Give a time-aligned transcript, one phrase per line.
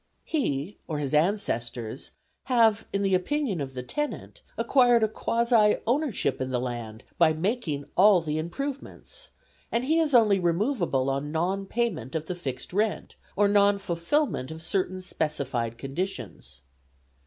[0.25, 2.09] He, or his ancestors
[2.45, 7.33] have, in the opinion of the tenant, acquired a quasi ownership in the land by
[7.33, 9.29] making all the improvements,
[9.71, 14.49] and he is only removable on non payment of the fixed rent, or non fulfilment
[14.49, 16.61] of certain specified conditions.